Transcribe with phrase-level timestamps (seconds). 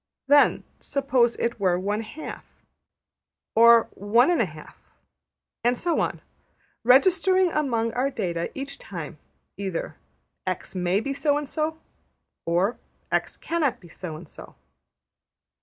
[0.25, 2.43] Then, suppose it were one half,
[3.53, 4.75] or one and a half,
[5.63, 6.21] and so on,
[6.83, 9.19] registering among our data, each time,
[9.57, 9.97] either
[10.47, 11.77] ``$x$ may be so and so,''
[12.47, 12.79] or
[13.11, 14.55] ``$x$ cannot be so and so.''